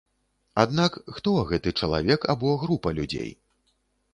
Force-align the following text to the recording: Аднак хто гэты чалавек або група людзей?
Аднак 0.61 0.95
хто 1.17 1.33
гэты 1.51 1.73
чалавек 1.81 2.25
або 2.35 2.57
група 2.63 2.95
людзей? 3.01 3.31